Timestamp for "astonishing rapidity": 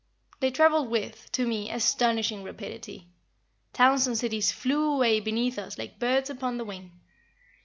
1.69-3.05